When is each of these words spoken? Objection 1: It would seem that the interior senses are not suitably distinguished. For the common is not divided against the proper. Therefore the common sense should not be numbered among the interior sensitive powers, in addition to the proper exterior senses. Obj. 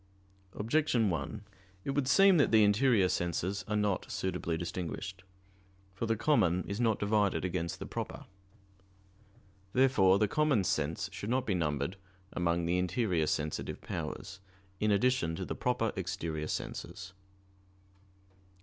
Objection 0.55 1.11
1: 1.11 1.43
It 1.85 1.91
would 1.91 2.07
seem 2.07 2.37
that 2.37 2.49
the 2.51 2.63
interior 2.63 3.07
senses 3.07 3.63
are 3.67 3.75
not 3.75 4.09
suitably 4.11 4.57
distinguished. 4.57 5.23
For 5.93 6.07
the 6.07 6.15
common 6.15 6.63
is 6.63 6.79
not 6.81 6.97
divided 6.97 7.45
against 7.45 7.77
the 7.77 7.85
proper. 7.85 8.25
Therefore 9.73 10.17
the 10.17 10.27
common 10.27 10.63
sense 10.63 11.07
should 11.13 11.29
not 11.29 11.45
be 11.45 11.53
numbered 11.53 11.97
among 12.33 12.65
the 12.65 12.79
interior 12.79 13.27
sensitive 13.27 13.79
powers, 13.79 14.39
in 14.79 14.89
addition 14.89 15.35
to 15.35 15.45
the 15.45 15.53
proper 15.53 15.93
exterior 15.95 16.47
senses. 16.47 17.13
Obj. 18.39 18.49